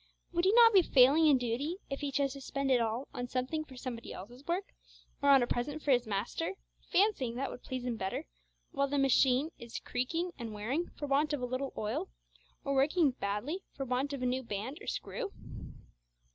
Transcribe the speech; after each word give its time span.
Would 0.31 0.45
he 0.45 0.53
not 0.53 0.73
be 0.73 0.81
failing 0.81 1.27
in 1.27 1.37
duty 1.37 1.77
if 1.87 1.99
he 1.99 2.11
chose 2.11 2.33
to 2.33 2.41
spend 2.41 2.71
it 2.71 2.81
all 2.81 3.07
on 3.13 3.27
something 3.27 3.63
for 3.63 3.77
somebody 3.77 4.11
else's 4.11 4.43
work, 4.47 4.73
or 5.21 5.29
on 5.29 5.43
a 5.43 5.45
present 5.45 5.83
for 5.83 5.91
his 5.91 6.07
master, 6.07 6.55
fancying 6.91 7.35
that 7.35 7.51
would 7.51 7.61
please 7.61 7.85
him 7.85 7.97
better, 7.97 8.25
while 8.71 8.87
the 8.87 8.97
machine 8.97 9.51
is 9.59 9.77
creaking 9.85 10.31
and 10.39 10.55
wearing 10.55 10.89
for 10.97 11.05
want 11.07 11.33
of 11.33 11.41
a 11.43 11.45
little 11.45 11.71
oil, 11.77 12.09
or 12.63 12.73
working 12.73 13.11
badly 13.11 13.61
for 13.75 13.85
want 13.85 14.11
of 14.11 14.23
a 14.23 14.25
new 14.25 14.41
band 14.41 14.79
or 14.81 14.87
screw? 14.87 15.31